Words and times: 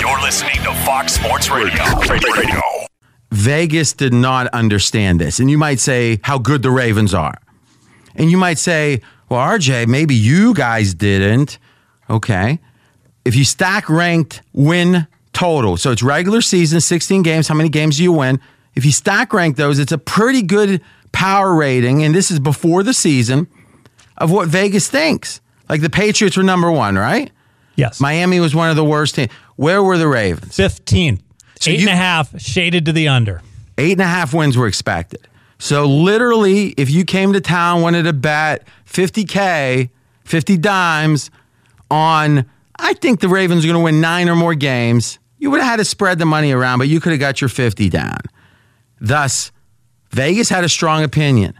You're 0.00 0.20
listening 0.20 0.56
to 0.64 0.74
Fox 0.84 1.14
Sports 1.14 1.50
Radio. 1.50 1.82
Radio. 2.10 2.60
Vegas 3.30 3.92
did 3.92 4.12
not 4.12 4.46
understand 4.48 5.20
this. 5.20 5.40
And 5.40 5.50
you 5.50 5.58
might 5.58 5.80
say 5.80 6.20
how 6.22 6.38
good 6.38 6.62
the 6.62 6.70
Ravens 6.70 7.14
are. 7.14 7.38
And 8.14 8.30
you 8.30 8.36
might 8.36 8.58
say, 8.58 9.00
well, 9.28 9.40
RJ, 9.40 9.86
maybe 9.86 10.14
you 10.14 10.54
guys 10.54 10.94
didn't. 10.94 11.58
Okay. 12.10 12.60
If 13.24 13.34
you 13.36 13.44
stack 13.44 13.88
ranked 13.88 14.42
win 14.52 15.06
total, 15.32 15.76
so 15.76 15.90
it's 15.90 16.02
regular 16.02 16.42
season, 16.42 16.80
16 16.80 17.22
games, 17.22 17.48
how 17.48 17.54
many 17.54 17.68
games 17.68 17.96
do 17.96 18.02
you 18.02 18.12
win? 18.12 18.40
If 18.74 18.84
you 18.84 18.92
stack 18.92 19.32
rank 19.32 19.56
those, 19.56 19.78
it's 19.78 19.92
a 19.92 19.98
pretty 19.98 20.42
good 20.42 20.82
power 21.12 21.54
rating. 21.54 22.02
And 22.02 22.14
this 22.14 22.30
is 22.30 22.38
before 22.38 22.82
the 22.82 22.92
season 22.94 23.46
of 24.18 24.30
what 24.30 24.48
Vegas 24.48 24.88
thinks. 24.88 25.40
Like 25.68 25.80
the 25.80 25.90
Patriots 25.90 26.36
were 26.36 26.42
number 26.42 26.70
one, 26.70 26.96
right? 26.96 27.30
Yes. 27.76 28.00
Miami 28.00 28.38
was 28.40 28.54
one 28.54 28.70
of 28.70 28.76
the 28.76 28.84
worst 28.84 29.14
teams. 29.14 29.30
Where 29.56 29.82
were 29.82 29.98
the 29.98 30.08
Ravens? 30.08 30.54
15. 30.56 31.20
So 31.60 31.70
Eight 31.70 31.80
you- 31.80 31.88
and 31.88 31.94
a 31.94 32.00
half 32.00 32.40
shaded 32.40 32.84
to 32.86 32.92
the 32.92 33.08
under. 33.08 33.42
Eight 33.78 33.92
and 33.92 34.00
a 34.02 34.06
half 34.06 34.34
wins 34.34 34.56
were 34.56 34.66
expected. 34.66 35.26
So 35.58 35.86
literally, 35.86 36.68
if 36.76 36.90
you 36.90 37.04
came 37.04 37.32
to 37.32 37.40
town, 37.40 37.82
wanted 37.82 38.02
to 38.04 38.12
bet 38.12 38.66
50K, 38.84 39.90
50 40.24 40.56
dimes 40.58 41.30
on, 41.90 42.44
I 42.78 42.94
think 42.94 43.20
the 43.20 43.28
Ravens 43.28 43.64
are 43.64 43.68
going 43.68 43.78
to 43.78 43.84
win 43.84 44.00
nine 44.00 44.28
or 44.28 44.34
more 44.36 44.54
games, 44.54 45.18
you 45.38 45.50
would 45.50 45.60
have 45.60 45.70
had 45.70 45.76
to 45.76 45.84
spread 45.84 46.18
the 46.18 46.26
money 46.26 46.52
around, 46.52 46.78
but 46.78 46.88
you 46.88 47.00
could 47.00 47.12
have 47.12 47.20
got 47.20 47.40
your 47.40 47.48
50 47.48 47.88
down. 47.88 48.18
Thus, 49.00 49.52
Vegas 50.10 50.48
had 50.48 50.64
a 50.64 50.68
strong 50.68 51.02
opinion. 51.02 51.54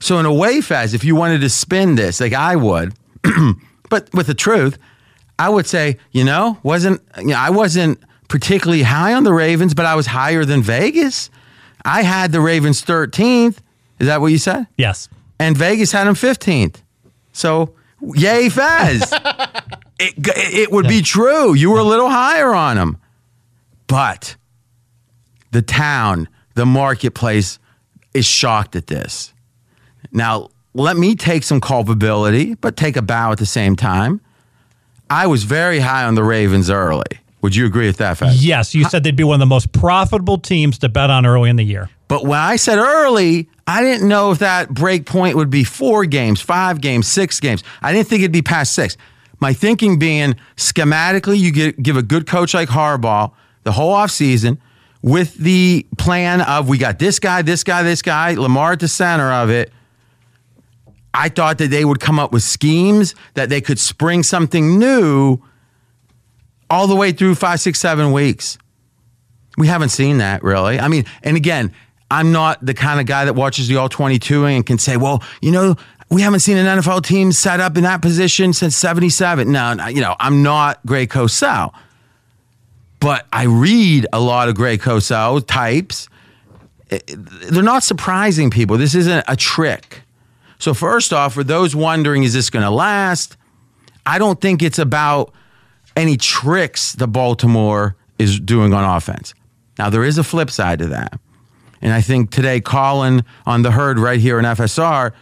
So 0.00 0.18
in 0.18 0.26
a 0.26 0.32
way, 0.32 0.58
Faz, 0.58 0.94
if 0.94 1.02
you 1.04 1.14
wanted 1.16 1.40
to 1.40 1.48
spin 1.48 1.94
this, 1.94 2.20
like 2.20 2.32
I 2.34 2.56
would, 2.56 2.94
but 3.90 4.12
with 4.14 4.26
the 4.26 4.34
truth, 4.34 4.78
I 5.38 5.48
would 5.48 5.66
say, 5.66 5.98
you 6.12 6.24
know, 6.24 6.58
wasn't 6.62 7.02
you 7.18 7.28
know, 7.28 7.36
I 7.36 7.50
wasn't 7.50 8.00
particularly 8.28 8.82
high 8.82 9.14
on 9.14 9.24
the 9.24 9.32
Ravens, 9.32 9.74
but 9.74 9.86
I 9.86 9.94
was 9.94 10.06
higher 10.06 10.44
than 10.44 10.62
Vegas. 10.62 11.30
I 11.84 12.02
had 12.02 12.32
the 12.32 12.40
Ravens 12.40 12.82
13th. 12.82 13.58
Is 13.98 14.06
that 14.06 14.20
what 14.20 14.28
you 14.28 14.38
said? 14.38 14.66
Yes. 14.76 15.08
And 15.38 15.56
Vegas 15.56 15.92
had 15.92 16.06
them 16.06 16.14
15th. 16.14 16.76
So, 17.32 17.74
yay, 18.02 18.48
Fez. 18.48 19.12
it, 20.00 20.14
it 20.18 20.72
would 20.72 20.88
be 20.88 21.02
true. 21.02 21.54
You 21.54 21.70
were 21.70 21.78
a 21.78 21.84
little 21.84 22.08
higher 22.08 22.54
on 22.54 22.76
them. 22.76 22.98
But 23.86 24.36
the 25.52 25.62
town, 25.62 26.28
the 26.54 26.66
marketplace 26.66 27.58
is 28.14 28.26
shocked 28.26 28.74
at 28.74 28.88
this. 28.88 29.32
Now, 30.10 30.50
let 30.74 30.96
me 30.96 31.14
take 31.14 31.42
some 31.42 31.60
culpability, 31.60 32.54
but 32.54 32.76
take 32.76 32.96
a 32.96 33.02
bow 33.02 33.32
at 33.32 33.38
the 33.38 33.46
same 33.46 33.76
time. 33.76 34.20
I 35.10 35.26
was 35.26 35.44
very 35.44 35.78
high 35.78 36.04
on 36.04 36.14
the 36.14 36.24
Ravens 36.24 36.70
early. 36.70 37.04
Would 37.42 37.54
you 37.54 37.66
agree 37.66 37.86
with 37.86 37.98
that, 37.98 38.18
Fez? 38.18 38.44
Yes, 38.44 38.74
you 38.74 38.84
said 38.84 39.04
they'd 39.04 39.14
be 39.14 39.22
one 39.22 39.34
of 39.34 39.40
the 39.40 39.46
most 39.46 39.72
profitable 39.72 40.38
teams 40.38 40.78
to 40.78 40.88
bet 40.88 41.10
on 41.10 41.24
early 41.24 41.48
in 41.48 41.56
the 41.56 41.64
year. 41.64 41.88
But 42.08 42.24
when 42.24 42.38
I 42.38 42.56
said 42.56 42.78
early, 42.78 43.48
I 43.66 43.82
didn't 43.82 44.08
know 44.08 44.30
if 44.32 44.38
that 44.38 44.70
break 44.70 45.06
point 45.06 45.36
would 45.36 45.50
be 45.50 45.62
four 45.62 46.06
games, 46.06 46.40
five 46.40 46.80
games, 46.80 47.06
six 47.06 47.38
games. 47.38 47.62
I 47.82 47.92
didn't 47.92 48.08
think 48.08 48.22
it'd 48.22 48.32
be 48.32 48.42
past 48.42 48.74
six. 48.74 48.96
My 49.38 49.52
thinking 49.52 49.98
being 49.98 50.34
schematically, 50.56 51.38
you 51.38 51.52
get, 51.52 51.82
give 51.82 51.96
a 51.96 52.02
good 52.02 52.26
coach 52.26 52.54
like 52.54 52.68
Harbaugh 52.68 53.32
the 53.64 53.72
whole 53.72 53.94
offseason 53.94 54.58
with 55.02 55.34
the 55.34 55.86
plan 55.98 56.40
of 56.40 56.68
we 56.68 56.78
got 56.78 56.98
this 56.98 57.18
guy, 57.18 57.42
this 57.42 57.62
guy, 57.64 57.82
this 57.82 58.02
guy, 58.02 58.34
Lamar 58.34 58.72
at 58.72 58.80
the 58.80 58.88
center 58.88 59.30
of 59.32 59.50
it. 59.50 59.72
I 61.16 61.30
thought 61.30 61.56
that 61.58 61.70
they 61.70 61.84
would 61.84 61.98
come 61.98 62.18
up 62.18 62.30
with 62.30 62.42
schemes 62.42 63.14
that 63.34 63.48
they 63.48 63.62
could 63.62 63.78
spring 63.78 64.22
something 64.22 64.78
new 64.78 65.38
all 66.68 66.86
the 66.86 66.94
way 66.94 67.10
through 67.10 67.36
five, 67.36 67.58
six, 67.58 67.80
seven 67.80 68.12
weeks. 68.12 68.58
We 69.56 69.66
haven't 69.66 69.88
seen 69.88 70.18
that 70.18 70.42
really. 70.42 70.78
I 70.78 70.88
mean, 70.88 71.06
and 71.22 71.34
again, 71.34 71.72
I'm 72.10 72.32
not 72.32 72.64
the 72.64 72.74
kind 72.74 73.00
of 73.00 73.06
guy 73.06 73.24
that 73.24 73.32
watches 73.32 73.66
the 73.66 73.76
all 73.76 73.88
22 73.88 74.44
and 74.44 74.66
can 74.66 74.76
say, 74.76 74.98
well, 74.98 75.22
you 75.40 75.52
know, 75.52 75.76
we 76.10 76.20
haven't 76.20 76.40
seen 76.40 76.58
an 76.58 76.66
NFL 76.78 77.02
team 77.02 77.32
set 77.32 77.60
up 77.60 77.78
in 77.78 77.84
that 77.84 78.02
position 78.02 78.52
since 78.52 78.76
77. 78.76 79.50
No, 79.50 79.74
you 79.88 80.02
know, 80.02 80.16
I'm 80.20 80.42
not 80.42 80.84
Greg 80.84 81.08
Cosell. 81.08 81.72
But 83.00 83.26
I 83.32 83.44
read 83.44 84.06
a 84.12 84.20
lot 84.20 84.50
of 84.50 84.54
Greg 84.54 84.80
Cosell 84.80 85.44
types. 85.46 86.08
Eh, 86.90 86.98
eh, 87.08 87.14
they're 87.50 87.62
not 87.62 87.82
surprising 87.82 88.50
people. 88.50 88.76
This 88.76 88.94
isn't 88.94 89.24
a 89.26 89.34
trick. 89.34 90.02
So, 90.58 90.74
first 90.74 91.12
off, 91.12 91.34
for 91.34 91.44
those 91.44 91.76
wondering, 91.76 92.22
is 92.22 92.32
this 92.32 92.50
going 92.50 92.64
to 92.64 92.70
last? 92.70 93.36
I 94.04 94.18
don't 94.18 94.40
think 94.40 94.62
it's 94.62 94.78
about 94.78 95.32
any 95.96 96.16
tricks 96.16 96.92
that 96.92 97.08
Baltimore 97.08 97.96
is 98.18 98.40
doing 98.40 98.72
on 98.72 98.96
offense. 98.96 99.34
Now, 99.78 99.90
there 99.90 100.04
is 100.04 100.18
a 100.18 100.24
flip 100.24 100.50
side 100.50 100.78
to 100.78 100.86
that. 100.88 101.18
And 101.82 101.92
I 101.92 102.00
think 102.00 102.30
today, 102.30 102.60
Colin 102.60 103.24
on 103.44 103.62
the 103.62 103.70
herd 103.70 103.98
right 103.98 104.18
here 104.18 104.38
in 104.38 104.44
FSR 104.44 105.12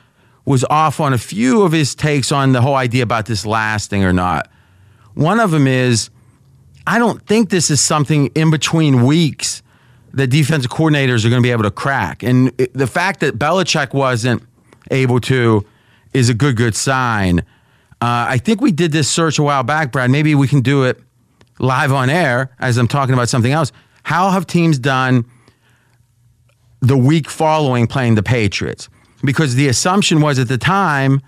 was 0.44 0.64
off 0.64 1.00
on 1.00 1.12
a 1.12 1.18
few 1.18 1.62
of 1.62 1.72
his 1.72 1.94
takes 1.94 2.30
on 2.30 2.52
the 2.52 2.60
whole 2.60 2.76
idea 2.76 3.02
about 3.02 3.26
this 3.26 3.46
lasting 3.46 4.04
or 4.04 4.12
not. 4.12 4.50
One 5.14 5.40
of 5.40 5.50
them 5.50 5.66
is 5.66 6.10
I 6.86 6.98
don't 6.98 7.24
think 7.26 7.50
this 7.50 7.70
is 7.70 7.80
something 7.80 8.26
in 8.34 8.50
between 8.50 9.04
weeks 9.04 9.62
that 10.12 10.28
defensive 10.28 10.70
coordinators 10.70 11.24
are 11.24 11.30
going 11.30 11.42
to 11.42 11.46
be 11.46 11.50
able 11.50 11.62
to 11.64 11.70
crack. 11.70 12.22
And 12.22 12.48
the 12.72 12.86
fact 12.86 13.20
that 13.20 13.38
Belichick 13.38 13.94
wasn't 13.94 14.42
able 14.90 15.20
to, 15.20 15.64
is 16.12 16.28
a 16.28 16.34
good, 16.34 16.56
good 16.56 16.74
sign. 16.74 17.40
Uh, 18.00 18.26
I 18.28 18.38
think 18.38 18.60
we 18.60 18.72
did 18.72 18.92
this 18.92 19.08
search 19.08 19.38
a 19.38 19.42
while 19.42 19.62
back, 19.62 19.92
Brad. 19.92 20.10
Maybe 20.10 20.34
we 20.34 20.48
can 20.48 20.60
do 20.60 20.84
it 20.84 21.00
live 21.58 21.92
on 21.92 22.10
air 22.10 22.50
as 22.58 22.76
I'm 22.76 22.88
talking 22.88 23.14
about 23.14 23.28
something 23.28 23.52
else. 23.52 23.72
How 24.02 24.30
have 24.30 24.46
teams 24.46 24.78
done 24.78 25.24
the 26.80 26.96
week 26.96 27.30
following 27.30 27.86
playing 27.86 28.14
the 28.14 28.22
Patriots? 28.22 28.88
Because 29.24 29.54
the 29.54 29.68
assumption 29.68 30.20
was 30.20 30.38
at 30.38 30.48
the 30.48 30.58
time, 30.58 31.22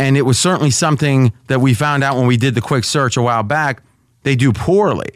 and 0.00 0.16
it 0.16 0.22
was 0.22 0.38
certainly 0.38 0.70
something 0.70 1.32
that 1.48 1.60
we 1.60 1.74
found 1.74 2.02
out 2.02 2.16
when 2.16 2.26
we 2.26 2.36
did 2.36 2.54
the 2.54 2.60
quick 2.60 2.84
search 2.84 3.16
a 3.16 3.22
while 3.22 3.42
back, 3.42 3.82
they 4.22 4.34
do 4.34 4.52
poorly. 4.52 5.10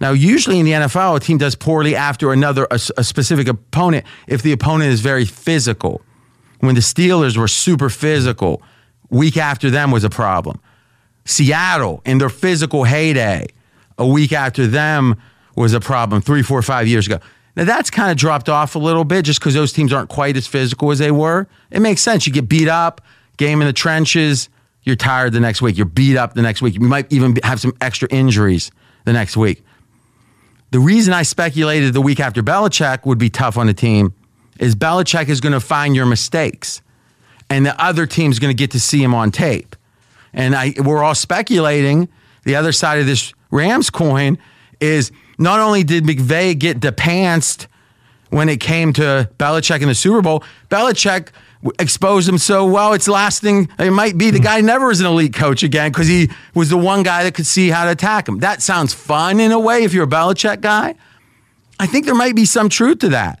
Now, 0.00 0.12
usually 0.12 0.58
in 0.58 0.66
the 0.66 0.72
NFL, 0.72 1.16
a 1.16 1.20
team 1.20 1.38
does 1.38 1.54
poorly 1.54 1.96
after 1.96 2.32
another 2.32 2.66
a, 2.70 2.78
a 2.96 3.04
specific 3.04 3.48
opponent 3.48 4.04
if 4.26 4.42
the 4.42 4.52
opponent 4.52 4.92
is 4.92 5.00
very 5.00 5.24
physical. 5.24 6.02
When 6.60 6.74
the 6.74 6.80
Steelers 6.80 7.36
were 7.36 7.48
super 7.48 7.88
physical, 7.88 8.62
week 9.10 9.36
after 9.36 9.70
them 9.70 9.90
was 9.90 10.04
a 10.04 10.10
problem. 10.10 10.60
Seattle 11.24 12.02
in 12.04 12.18
their 12.18 12.28
physical 12.28 12.84
heyday, 12.84 13.46
a 13.98 14.06
week 14.06 14.32
after 14.32 14.66
them 14.66 15.16
was 15.56 15.74
a 15.74 15.80
problem 15.80 16.22
three, 16.22 16.42
four, 16.42 16.62
five 16.62 16.88
years 16.88 17.06
ago. 17.06 17.18
Now 17.56 17.64
that's 17.64 17.90
kind 17.90 18.10
of 18.10 18.16
dropped 18.16 18.48
off 18.48 18.76
a 18.76 18.78
little 18.78 19.04
bit 19.04 19.24
just 19.24 19.40
because 19.40 19.54
those 19.54 19.72
teams 19.72 19.92
aren't 19.92 20.08
quite 20.08 20.36
as 20.36 20.46
physical 20.46 20.90
as 20.90 20.98
they 20.98 21.10
were. 21.10 21.48
It 21.70 21.80
makes 21.80 22.00
sense. 22.00 22.26
You 22.26 22.32
get 22.32 22.48
beat 22.48 22.68
up, 22.68 23.00
game 23.36 23.60
in 23.60 23.66
the 23.66 23.72
trenches, 23.72 24.48
you're 24.84 24.96
tired 24.96 25.32
the 25.32 25.40
next 25.40 25.60
week. 25.60 25.76
You're 25.76 25.86
beat 25.86 26.16
up 26.16 26.34
the 26.34 26.42
next 26.42 26.62
week. 26.62 26.74
You 26.74 26.80
might 26.80 27.12
even 27.12 27.36
have 27.42 27.60
some 27.60 27.74
extra 27.80 28.08
injuries 28.10 28.70
the 29.04 29.12
next 29.12 29.36
week. 29.36 29.64
The 30.70 30.80
reason 30.80 31.12
I 31.12 31.22
speculated 31.22 31.94
the 31.94 32.00
week 32.00 32.20
after 32.20 32.42
Belichick 32.42 33.04
would 33.04 33.18
be 33.18 33.28
tough 33.28 33.58
on 33.58 33.66
the 33.66 33.74
team 33.74 34.14
is 34.58 34.74
Belichick 34.74 35.28
is 35.28 35.40
going 35.40 35.52
to 35.52 35.60
find 35.60 35.94
your 35.94 36.06
mistakes, 36.06 36.82
and 37.50 37.64
the 37.64 37.80
other 37.82 38.06
team's 38.06 38.38
going 38.38 38.54
to 38.54 38.58
get 38.58 38.70
to 38.72 38.80
see 38.80 39.02
him 39.02 39.14
on 39.14 39.30
tape. 39.30 39.76
And 40.32 40.54
I, 40.54 40.74
we're 40.82 41.02
all 41.02 41.14
speculating. 41.14 42.08
The 42.44 42.56
other 42.56 42.72
side 42.72 42.98
of 42.98 43.06
this 43.06 43.32
Rams 43.50 43.90
coin 43.90 44.38
is 44.80 45.10
not 45.38 45.60
only 45.60 45.84
did 45.84 46.04
McVay 46.04 46.58
get 46.58 46.80
depanced 46.80 47.66
when 48.30 48.48
it 48.48 48.60
came 48.60 48.92
to 48.94 49.30
Belichick 49.38 49.80
in 49.80 49.88
the 49.88 49.94
Super 49.94 50.20
Bowl, 50.20 50.44
Belichick 50.68 51.28
exposed 51.78 52.28
him 52.28 52.38
so 52.38 52.66
well. 52.66 52.92
It's 52.92 53.08
lasting. 53.08 53.68
It 53.78 53.90
might 53.90 54.16
be 54.16 54.30
the 54.30 54.38
guy 54.38 54.60
never 54.60 54.90
is 54.90 55.00
an 55.00 55.06
elite 55.06 55.34
coach 55.34 55.62
again 55.62 55.90
because 55.90 56.06
he 56.06 56.30
was 56.54 56.70
the 56.70 56.76
one 56.76 57.02
guy 57.02 57.24
that 57.24 57.34
could 57.34 57.46
see 57.46 57.68
how 57.68 57.84
to 57.84 57.92
attack 57.92 58.28
him. 58.28 58.38
That 58.38 58.62
sounds 58.62 58.94
fun 58.94 59.40
in 59.40 59.50
a 59.50 59.58
way 59.58 59.84
if 59.84 59.92
you're 59.92 60.04
a 60.04 60.08
Belichick 60.08 60.60
guy. 60.60 60.94
I 61.80 61.86
think 61.86 62.04
there 62.04 62.14
might 62.14 62.36
be 62.36 62.44
some 62.44 62.68
truth 62.68 62.98
to 63.00 63.08
that. 63.10 63.40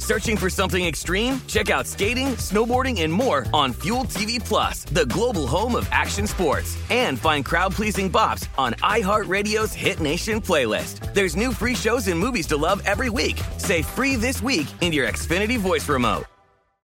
Searching 0.00 0.36
for 0.36 0.50
something 0.50 0.84
extreme? 0.84 1.40
Check 1.46 1.70
out 1.70 1.86
skating, 1.86 2.28
snowboarding, 2.36 3.02
and 3.02 3.12
more 3.12 3.46
on 3.52 3.72
Fuel 3.82 4.04
TV 4.04 4.44
Plus, 4.44 4.82
the 4.84 5.06
global 5.06 5.46
home 5.46 5.76
of 5.76 5.86
action 5.92 6.26
sports. 6.26 6.76
And 6.90 7.16
find 7.16 7.44
crowd-pleasing 7.44 8.10
bops 8.10 8.48
on 8.58 8.72
iHeartRadio's 8.82 9.72
Hit 9.72 10.00
Nation 10.00 10.40
playlist. 10.40 11.12
There's 11.14 11.36
new 11.36 11.52
free 11.52 11.74
shows 11.74 12.08
and 12.08 12.18
movies 12.18 12.46
to 12.48 12.56
love 12.56 12.82
every 12.86 13.10
week. 13.10 13.40
Say 13.58 13.82
free 13.82 14.16
this 14.16 14.42
week 14.42 14.66
in 14.80 14.92
your 14.92 15.06
Xfinity 15.06 15.58
voice 15.58 15.88
remote. 15.88 16.24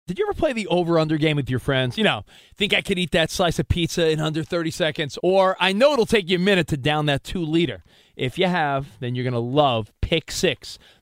Did 0.09 0.17
you 0.17 0.25
ever 0.25 0.33
play 0.33 0.53
the 0.53 0.65
over 0.67 0.97
under 0.97 1.17
game 1.17 1.35
with 1.35 1.51
your 1.51 1.59
friends? 1.59 1.95
You 1.95 2.03
know, 2.03 2.25
think 2.57 2.73
I 2.73 2.81
could 2.81 2.97
eat 2.97 3.11
that 3.11 3.29
slice 3.29 3.59
of 3.59 3.67
pizza 3.67 4.09
in 4.09 4.19
under 4.19 4.43
30 4.43 4.71
seconds? 4.71 5.19
Or 5.21 5.55
I 5.59 5.71
know 5.71 5.93
it'll 5.93 6.07
take 6.07 6.29
you 6.29 6.37
a 6.37 6.39
minute 6.39 6.67
to 6.69 6.77
down 6.77 7.05
that 7.07 7.23
two 7.23 7.43
liter. 7.43 7.83
If 8.15 8.39
you 8.39 8.47
have, 8.47 8.87
then 8.99 9.13
you're 9.13 9.23
going 9.23 9.33
to 9.33 9.39
love 9.39 9.91
Pick 10.01 10.31
Six, 10.31 10.79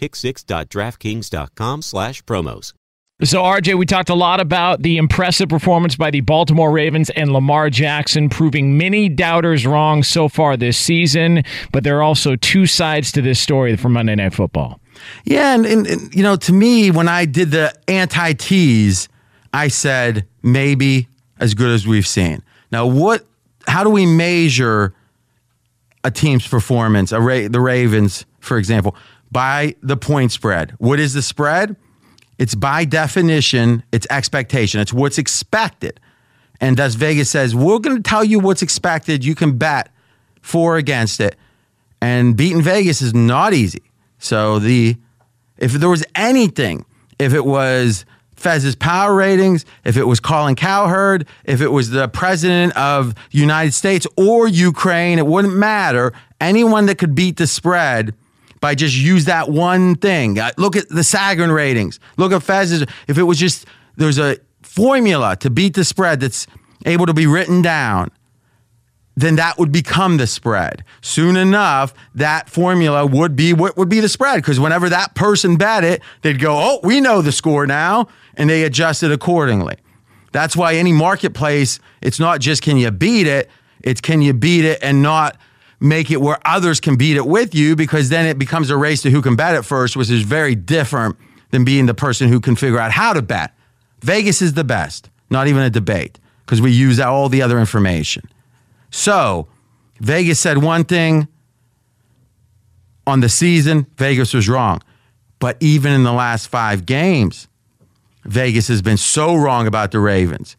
pick6.draftkings.com 0.00 1.82
slash 1.82 2.22
promos. 2.24 2.72
So, 3.22 3.42
RJ, 3.42 3.76
we 3.76 3.84
talked 3.84 4.08
a 4.08 4.14
lot 4.14 4.40
about 4.40 4.80
the 4.80 4.96
impressive 4.96 5.50
performance 5.50 5.94
by 5.94 6.10
the 6.10 6.22
Baltimore 6.22 6.70
Ravens 6.70 7.10
and 7.10 7.34
Lamar 7.34 7.68
Jackson, 7.68 8.30
proving 8.30 8.78
many 8.78 9.10
doubters 9.10 9.66
wrong 9.66 10.02
so 10.02 10.26
far 10.26 10.56
this 10.56 10.78
season. 10.78 11.42
But 11.70 11.84
there 11.84 11.98
are 11.98 12.02
also 12.02 12.34
two 12.36 12.64
sides 12.64 13.12
to 13.12 13.20
this 13.20 13.38
story 13.38 13.76
for 13.76 13.90
Monday 13.90 14.14
Night 14.14 14.32
Football. 14.32 14.80
Yeah, 15.26 15.54
and, 15.54 15.66
and, 15.66 15.86
and 15.86 16.14
you 16.14 16.22
know, 16.22 16.36
to 16.36 16.52
me, 16.54 16.90
when 16.90 17.08
I 17.08 17.26
did 17.26 17.50
the 17.50 17.74
anti 17.88 18.32
tease, 18.32 19.10
I 19.52 19.68
said 19.68 20.26
maybe 20.42 21.06
as 21.38 21.52
good 21.52 21.70
as 21.72 21.86
we've 21.86 22.06
seen. 22.06 22.42
Now, 22.72 22.86
what? 22.86 23.26
How 23.66 23.84
do 23.84 23.90
we 23.90 24.06
measure 24.06 24.94
a 26.02 26.10
team's 26.10 26.48
performance? 26.48 27.12
A 27.12 27.20
Ra- 27.20 27.48
the 27.48 27.60
Ravens, 27.60 28.24
for 28.38 28.56
example, 28.56 28.96
by 29.30 29.74
the 29.82 29.96
point 29.96 30.32
spread. 30.32 30.72
What 30.78 31.00
is 31.00 31.14
the 31.14 31.22
spread? 31.22 31.76
It's 32.38 32.54
by 32.54 32.84
definition, 32.84 33.82
it's 33.92 34.06
expectation. 34.10 34.80
It's 34.80 34.92
what's 34.92 35.18
expected. 35.18 36.00
And 36.60 36.78
Las 36.78 36.94
Vegas 36.94 37.30
says, 37.30 37.54
we're 37.54 37.78
going 37.78 37.96
to 37.96 38.02
tell 38.02 38.24
you 38.24 38.38
what's 38.38 38.62
expected. 38.62 39.24
You 39.24 39.34
can 39.34 39.58
bet 39.58 39.90
for 40.40 40.74
or 40.74 40.76
against 40.76 41.20
it. 41.20 41.36
And 42.00 42.36
beating 42.36 42.62
Vegas 42.62 43.02
is 43.02 43.14
not 43.14 43.52
easy. 43.52 43.82
So 44.18 44.58
the 44.58 44.96
if 45.58 45.72
there 45.72 45.88
was 45.88 46.04
anything, 46.14 46.84
if 47.18 47.34
it 47.34 47.44
was 47.44 48.06
Fez's 48.34 48.74
power 48.74 49.14
ratings, 49.14 49.66
if 49.84 49.98
it 49.98 50.04
was 50.04 50.18
Colin 50.18 50.54
Cowherd, 50.54 51.26
if 51.44 51.60
it 51.60 51.68
was 51.68 51.90
the 51.90 52.08
president 52.08 52.74
of 52.76 53.14
United 53.30 53.74
States 53.74 54.06
or 54.16 54.48
Ukraine, 54.48 55.18
it 55.18 55.26
wouldn't 55.26 55.54
matter. 55.54 56.14
Anyone 56.40 56.86
that 56.86 56.96
could 56.96 57.14
beat 57.14 57.36
the 57.36 57.46
spread 57.46 58.14
by 58.60 58.74
just 58.74 58.96
use 58.96 59.24
that 59.24 59.48
one 59.48 59.94
thing. 59.94 60.38
Look 60.56 60.76
at 60.76 60.88
the 60.88 61.00
Sagarin 61.00 61.54
ratings. 61.54 61.98
Look 62.16 62.32
at 62.32 62.42
Fez's. 62.42 62.84
If 63.08 63.18
it 63.18 63.22
was 63.22 63.38
just 63.38 63.66
there's 63.96 64.18
a 64.18 64.38
formula 64.62 65.36
to 65.36 65.50
beat 65.50 65.74
the 65.74 65.84
spread 65.84 66.20
that's 66.20 66.46
able 66.86 67.06
to 67.06 67.14
be 67.14 67.26
written 67.26 67.62
down, 67.62 68.10
then 69.16 69.36
that 69.36 69.58
would 69.58 69.72
become 69.72 70.16
the 70.16 70.26
spread. 70.26 70.84
Soon 71.02 71.36
enough, 71.36 71.92
that 72.14 72.48
formula 72.48 73.04
would 73.04 73.36
be 73.36 73.52
what 73.52 73.76
would 73.76 73.88
be 73.88 74.00
the 74.00 74.08
spread. 74.08 74.36
Because 74.36 74.60
whenever 74.60 74.88
that 74.88 75.14
person 75.14 75.56
bet 75.56 75.84
it, 75.84 76.02
they'd 76.22 76.40
go, 76.40 76.56
Oh, 76.56 76.80
we 76.82 77.00
know 77.00 77.20
the 77.20 77.32
score 77.32 77.66
now. 77.66 78.08
And 78.34 78.48
they 78.48 78.62
adjust 78.62 79.02
it 79.02 79.12
accordingly. 79.12 79.76
That's 80.32 80.56
why 80.56 80.76
any 80.76 80.92
marketplace, 80.92 81.80
it's 82.00 82.20
not 82.20 82.40
just 82.40 82.62
can 82.62 82.76
you 82.76 82.90
beat 82.90 83.26
it, 83.26 83.50
it's 83.82 84.00
can 84.00 84.22
you 84.22 84.32
beat 84.32 84.64
it 84.64 84.78
and 84.82 85.02
not 85.02 85.36
make 85.80 86.10
it 86.10 86.20
where 86.20 86.38
others 86.44 86.78
can 86.78 86.96
beat 86.96 87.16
it 87.16 87.26
with 87.26 87.54
you, 87.54 87.74
because 87.74 88.08
then 88.10 88.26
it 88.26 88.38
becomes 88.38 88.70
a 88.70 88.76
race 88.76 89.02
to 89.02 89.10
who 89.10 89.22
can 89.22 89.34
bet 89.34 89.54
it 89.54 89.62
first, 89.62 89.96
which 89.96 90.10
is 90.10 90.22
very 90.22 90.54
different 90.54 91.16
than 91.50 91.64
being 91.64 91.86
the 91.86 91.94
person 91.94 92.28
who 92.28 92.40
can 92.40 92.54
figure 92.54 92.78
out 92.78 92.92
how 92.92 93.12
to 93.12 93.22
bet. 93.22 93.54
Vegas 94.02 94.40
is 94.40 94.54
the 94.54 94.64
best, 94.64 95.10
not 95.30 95.48
even 95.48 95.62
a 95.62 95.70
debate, 95.70 96.18
because 96.44 96.60
we 96.60 96.70
use 96.70 97.00
all 97.00 97.28
the 97.28 97.42
other 97.42 97.58
information. 97.58 98.22
So, 98.90 99.48
Vegas 100.00 100.38
said 100.38 100.58
one 100.58 100.84
thing 100.84 101.28
on 103.06 103.20
the 103.20 103.28
season, 103.28 103.86
Vegas 103.96 104.34
was 104.34 104.48
wrong. 104.48 104.82
But 105.38 105.56
even 105.60 105.92
in 105.92 106.04
the 106.04 106.12
last 106.12 106.48
five 106.48 106.86
games, 106.86 107.48
Vegas 108.24 108.68
has 108.68 108.82
been 108.82 108.98
so 108.98 109.34
wrong 109.34 109.66
about 109.66 109.90
the 109.90 110.00
Ravens. 110.00 110.56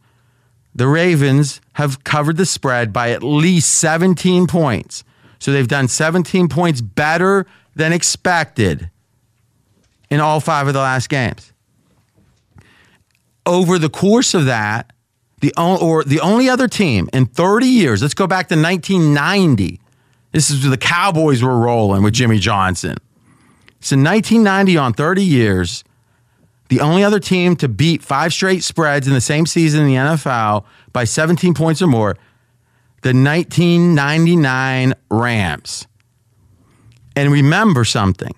The 0.74 0.88
Ravens 0.88 1.62
have 1.74 2.04
covered 2.04 2.38
the 2.38 2.46
spread 2.46 2.92
by 2.92 3.12
at 3.12 3.24
least 3.24 3.74
17 3.76 4.48
points. 4.48 5.04
So 5.42 5.52
they've 5.52 5.68
done 5.68 5.88
17 5.88 6.50
points 6.50 6.82
better 6.82 7.48
than 7.76 7.94
expected 7.94 8.92
in 10.12 10.20
all 10.20 10.40
five 10.40 10.68
of 10.68 10.76
the 10.76 10.80
last 10.80 11.10
games. 11.10 11.52
Over 13.48 13.80
the 13.80 13.90
course 13.90 14.36
of 14.36 14.46
that, 14.46 14.94
the 15.40 15.52
only, 15.58 15.82
or 15.82 16.04
the 16.04 16.20
only 16.20 16.48
other 16.48 16.68
team 16.68 17.10
in 17.12 17.26
30 17.26 17.66
years, 17.66 18.04
let's 18.04 18.14
go 18.14 18.28
back 18.28 18.50
to 18.50 18.56
1990. 18.56 19.82
This 20.32 20.52
is 20.52 20.62
where 20.62 20.70
the 20.70 20.78
Cowboys 20.78 21.42
were 21.42 21.58
rolling 21.58 22.04
with 22.04 22.14
Jimmy 22.14 22.38
Johnson. 22.38 22.98
So 23.80 23.96
1990 23.96 24.78
on 24.78 24.94
30 24.94 25.24
years, 25.24 25.84
the 26.70 26.82
only 26.82 27.04
other 27.04 27.20
team 27.20 27.56
to 27.56 27.68
beat 27.68 28.04
five 28.04 28.32
straight 28.32 28.64
spreads 28.64 29.08
in 29.08 29.14
the 29.14 29.20
same 29.20 29.48
season 29.48 29.82
in 29.82 29.88
the 29.88 29.96
NFL 29.96 30.66
by 30.94 31.04
17 31.04 31.56
points 31.56 31.82
or 31.82 31.88
more, 31.88 32.16
the 33.02 33.10
1999 33.10 34.94
Rams. 35.10 35.88
And 37.16 37.32
remember 37.32 37.84
something 37.84 38.34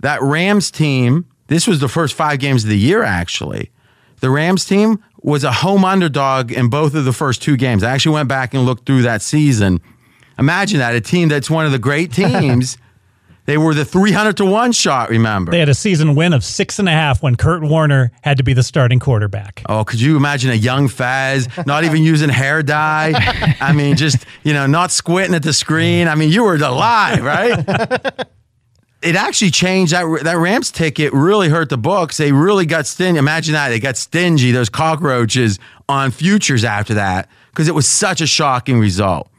that 0.00 0.22
Rams 0.22 0.70
team, 0.70 1.26
this 1.48 1.66
was 1.66 1.80
the 1.80 1.88
first 1.88 2.14
five 2.14 2.38
games 2.38 2.64
of 2.64 2.70
the 2.70 2.78
year, 2.78 3.02
actually. 3.02 3.70
The 4.20 4.30
Rams 4.30 4.64
team 4.64 5.02
was 5.22 5.44
a 5.44 5.52
home 5.52 5.84
underdog 5.84 6.52
in 6.52 6.68
both 6.70 6.94
of 6.94 7.04
the 7.04 7.12
first 7.12 7.42
two 7.42 7.56
games. 7.56 7.82
I 7.82 7.90
actually 7.90 8.14
went 8.14 8.28
back 8.28 8.54
and 8.54 8.64
looked 8.64 8.86
through 8.86 9.02
that 9.02 9.22
season. 9.22 9.80
Imagine 10.38 10.78
that 10.78 10.94
a 10.94 11.00
team 11.00 11.28
that's 11.28 11.50
one 11.50 11.66
of 11.66 11.72
the 11.72 11.78
great 11.78 12.12
teams. 12.12 12.78
They 13.46 13.58
were 13.58 13.74
the 13.74 13.84
300 13.84 14.36
to 14.38 14.44
1 14.44 14.72
shot, 14.72 15.08
remember? 15.08 15.52
They 15.52 15.60
had 15.60 15.68
a 15.68 15.74
season 15.74 16.14
win 16.14 16.32
of 16.32 16.44
six 16.44 16.78
and 16.78 16.88
a 16.88 16.92
half 16.92 17.22
when 17.22 17.36
Kurt 17.36 17.62
Warner 17.62 18.12
had 18.22 18.36
to 18.38 18.42
be 18.42 18.52
the 18.52 18.62
starting 18.62 18.98
quarterback. 18.98 19.62
Oh, 19.68 19.84
could 19.84 20.00
you 20.00 20.16
imagine 20.16 20.50
a 20.50 20.54
young 20.54 20.88
Faz 20.88 21.66
not 21.66 21.84
even 21.84 22.02
using 22.02 22.28
hair 22.28 22.62
dye? 22.62 23.12
I 23.60 23.72
mean, 23.72 23.96
just, 23.96 24.26
you 24.42 24.52
know, 24.52 24.66
not 24.66 24.90
squinting 24.90 25.34
at 25.34 25.42
the 25.42 25.52
screen. 25.52 26.08
I 26.08 26.14
mean, 26.16 26.30
you 26.30 26.42
were 26.44 26.56
alive, 26.56 27.24
right? 27.24 27.64
it 29.02 29.14
actually 29.14 29.50
changed 29.52 29.92
that 29.92 30.24
that 30.24 30.36
Rams 30.38 30.70
ticket 30.72 31.12
really 31.12 31.48
hurt 31.48 31.68
the 31.68 31.78
books. 31.78 32.16
They 32.16 32.32
really 32.32 32.66
got 32.66 32.86
stingy. 32.86 33.18
Imagine 33.18 33.54
that 33.54 33.68
they 33.68 33.78
got 33.78 33.96
stingy 33.96 34.50
those 34.50 34.68
cockroaches 34.68 35.58
on 35.88 36.10
futures 36.10 36.64
after 36.64 36.94
that 36.94 37.28
because 37.50 37.68
it 37.68 37.74
was 37.74 37.86
such 37.86 38.20
a 38.20 38.26
shocking 38.26 38.80
result. 38.80 39.30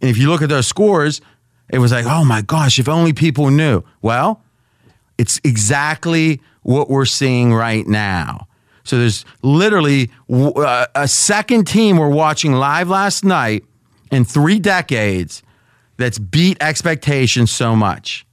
And 0.00 0.10
if 0.10 0.18
you 0.18 0.28
look 0.28 0.42
at 0.42 0.48
those 0.48 0.66
scores, 0.66 1.20
it 1.72 1.78
was 1.78 1.90
like, 1.90 2.04
oh 2.06 2.24
my 2.24 2.42
gosh, 2.42 2.78
if 2.78 2.88
only 2.88 3.12
people 3.12 3.50
knew. 3.50 3.82
Well, 4.02 4.42
it's 5.18 5.40
exactly 5.42 6.40
what 6.62 6.90
we're 6.90 7.06
seeing 7.06 7.52
right 7.52 7.86
now. 7.86 8.46
So 8.84 8.98
there's 8.98 9.24
literally 9.42 10.10
uh, 10.30 10.86
a 10.94 11.08
second 11.08 11.66
team 11.66 11.96
we're 11.96 12.08
watching 12.08 12.52
live 12.52 12.88
last 12.88 13.24
night 13.24 13.64
in 14.10 14.24
three 14.24 14.58
decades 14.58 15.42
that's 15.96 16.18
beat 16.18 16.58
expectations 16.60 17.50
so 17.50 17.74
much. 17.74 18.26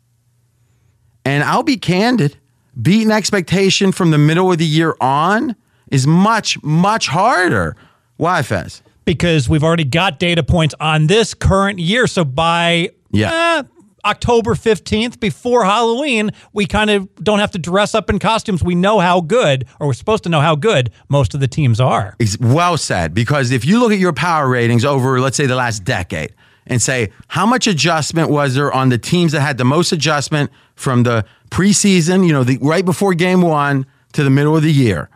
And 1.23 1.43
I'll 1.43 1.63
be 1.63 1.77
candid, 1.77 2.37
beating 2.81 3.11
expectation 3.11 3.91
from 3.91 4.11
the 4.11 4.17
middle 4.17 4.51
of 4.51 4.57
the 4.57 4.65
year 4.65 4.95
on 4.99 5.55
is 5.91 6.07
much, 6.07 6.61
much 6.63 7.07
harder. 7.07 7.75
Why, 8.17 8.41
Fez? 8.41 8.81
Because 9.05 9.47
we've 9.47 9.63
already 9.63 9.85
got 9.85 10.19
data 10.19 10.43
points 10.43 10.75
on 10.79 11.07
this 11.07 11.33
current 11.33 11.79
year. 11.79 12.07
So 12.07 12.25
by 12.25 12.89
yeah. 13.11 13.59
eh, 13.59 13.79
October 14.05 14.55
15th, 14.55 15.19
before 15.19 15.65
Halloween, 15.65 16.31
we 16.53 16.65
kind 16.65 16.89
of 16.89 17.13
don't 17.15 17.39
have 17.39 17.51
to 17.51 17.59
dress 17.59 17.93
up 17.93 18.09
in 18.09 18.19
costumes. 18.19 18.63
We 18.63 18.75
know 18.75 18.99
how 18.99 19.21
good, 19.21 19.65
or 19.79 19.87
we're 19.87 19.93
supposed 19.93 20.23
to 20.23 20.29
know 20.29 20.41
how 20.41 20.55
good 20.55 20.91
most 21.09 21.33
of 21.33 21.39
the 21.39 21.47
teams 21.47 21.79
are. 21.79 22.15
It's 22.19 22.39
well 22.39 22.77
said. 22.77 23.13
Because 23.13 23.51
if 23.51 23.65
you 23.65 23.79
look 23.79 23.91
at 23.91 23.99
your 23.99 24.13
power 24.13 24.47
ratings 24.47 24.85
over, 24.85 25.19
let's 25.19 25.37
say, 25.37 25.45
the 25.45 25.55
last 25.55 25.83
decade, 25.83 26.33
and 26.67 26.81
say 26.81 27.11
how 27.27 27.45
much 27.45 27.67
adjustment 27.67 28.29
was 28.29 28.53
there 28.53 28.71
on 28.71 28.89
the 28.89 28.97
teams 28.97 29.31
that 29.31 29.41
had 29.41 29.57
the 29.57 29.65
most 29.65 29.91
adjustment 29.91 30.51
from 30.75 31.03
the 31.03 31.25
preseason, 31.49 32.25
you 32.25 32.31
know, 32.31 32.43
the, 32.43 32.57
right 32.61 32.85
before 32.85 33.13
game 33.15 33.41
one 33.41 33.85
to 34.13 34.23
the 34.23 34.29
middle 34.29 34.55
of 34.55 34.61
the 34.61 34.71
year. 34.71 35.09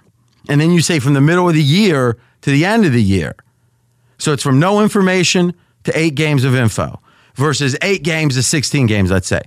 And 0.50 0.60
then 0.60 0.72
you 0.72 0.82
say 0.82 1.00
from 1.00 1.14
the 1.14 1.22
middle 1.22 1.48
of 1.48 1.54
the 1.54 1.64
year 1.64 2.18
to 2.42 2.50
the 2.50 2.66
end 2.66 2.86
of 2.86 2.92
the 2.92 3.04
year. 3.04 3.36
So 4.18 4.34
it's 4.34 4.44
from 4.44 4.60
no 4.60 4.82
information 4.82 5.54
to 5.84 5.98
eight 5.98 6.16
games 6.16 6.44
of 6.44 6.56
info 6.56 7.00
versus 7.36 7.76
eight 7.82 8.04
games 8.04 8.36
to 8.36 8.44
16 8.44 8.86
games, 8.88 9.12
let's 9.12 9.28
say. 9.28 9.42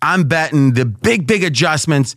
I'm 0.00 0.24
betting 0.24 0.72
the 0.72 0.84
big, 0.84 1.26
big 1.26 1.44
adjustments 1.44 2.16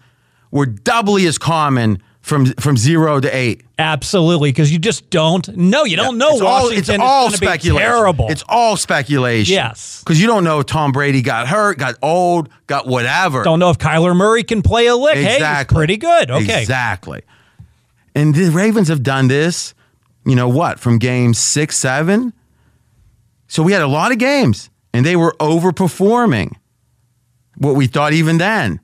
were 0.52 0.66
doubly 0.66 1.28
as 1.28 1.38
common 1.38 2.02
from 2.26 2.48
from 2.54 2.76
zero 2.76 3.20
to 3.20 3.36
eight. 3.36 3.64
Absolutely, 3.78 4.50
because 4.50 4.72
you 4.72 4.80
just 4.80 5.12
don't 5.12 5.48
know. 5.56 5.84
You 5.84 5.96
don't 5.96 6.18
know 6.18 6.32
it's 6.32 6.42
all, 6.42 6.64
Washington 6.64 6.96
it's 6.96 7.04
all 7.04 7.28
gonna 7.28 7.38
be 7.38 7.46
speculation. 7.46 7.88
terrible. 7.88 8.32
It's 8.32 8.44
all 8.50 8.78
speculation. 8.78 9.54
Yes. 9.54 10.00
because 10.00 10.20
you 10.20 10.26
don't 10.26 10.44
know 10.44 10.60
if 10.60 10.66
Tom 10.66 10.92
Brady 10.92 11.22
got 11.22 11.48
hurt, 11.48 11.78
got 11.78 11.96
old, 12.02 12.50
got 12.66 12.88
whatever. 12.88 13.44
don't 13.44 13.60
know 13.60 13.70
if 13.70 13.78
Kyler 13.78 14.16
Murray 14.16 14.44
can 14.44 14.64
play 14.64 14.88
a 14.88 14.96
lick. 14.96 15.18
Hey, 15.18 15.38
he's 15.38 15.66
pretty 15.66 15.98
good. 15.98 16.32
Okay. 16.32 16.62
Exactly. 16.62 17.22
And 18.16 18.34
the 18.34 18.50
Ravens 18.50 18.88
have 18.88 19.04
done 19.04 19.28
this, 19.28 19.76
you 20.26 20.36
know 20.36 20.50
what, 20.50 20.80
from 20.80 20.98
game 20.98 21.36
six, 21.36 21.78
seven. 21.78 22.34
So 23.48 23.62
we 23.62 23.72
had 23.72 23.84
a 23.84 23.88
lot 23.88 24.12
of 24.12 24.18
games 24.18 24.72
and 24.96 25.06
they 25.06 25.18
were 25.18 25.36
overperforming 25.40 26.56
what 27.58 27.76
we 27.76 27.86
thought 27.86 28.14
even 28.14 28.38
then. 28.38 28.80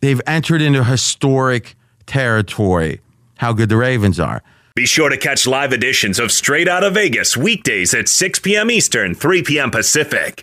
They've 0.00 0.20
entered 0.26 0.62
into 0.62 0.82
historic 0.82 1.76
territory, 2.06 3.00
how 3.36 3.52
good 3.52 3.68
the 3.68 3.76
Ravens 3.76 4.18
are. 4.18 4.42
Be 4.74 4.86
sure 4.86 5.10
to 5.10 5.18
catch 5.18 5.46
live 5.46 5.74
editions 5.74 6.18
of 6.18 6.32
Straight 6.32 6.68
Out 6.68 6.82
of 6.82 6.94
Vegas 6.94 7.36
weekdays 7.36 7.92
at 7.92 8.08
6 8.08 8.38
p.m. 8.38 8.70
Eastern, 8.70 9.14
3 9.14 9.42
p.m. 9.42 9.70
Pacific. 9.70 10.42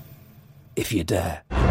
if 0.75 0.91
you 0.93 1.03
dare. 1.03 1.70